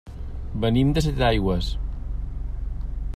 Venim 0.63 0.93
de 0.95 1.03
Setaigües. 1.07 1.69